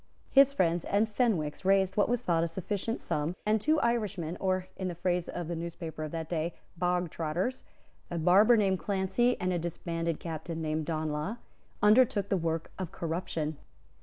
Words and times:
His 0.31 0.51
friends 0.51 0.83
and 0.83 1.07
Fenwick's 1.07 1.63
raised 1.63 1.95
what 1.95 2.09
was 2.09 2.23
thought 2.23 2.43
a 2.43 2.47
sufficient 2.47 2.99
sum; 2.99 3.35
and 3.45 3.61
two 3.61 3.79
Irishmen, 3.81 4.35
or, 4.39 4.65
in 4.75 4.87
the 4.87 4.95
phrase 4.95 5.29
of 5.29 5.47
the 5.47 5.55
newspapers 5.55 6.05
of 6.07 6.11
that 6.11 6.27
day, 6.27 6.55
bogtrotters, 6.81 7.61
a 8.09 8.17
barber 8.17 8.57
named 8.57 8.79
Clancy, 8.79 9.39
and 9.39 9.53
a 9.53 9.59
disbanded 9.59 10.19
captain 10.19 10.59
named 10.59 10.87
Donelagh, 10.87 11.37
undertook 11.83 12.29
the 12.29 12.35
work 12.37 12.71
of 12.79 12.91
corruption. 12.91 13.57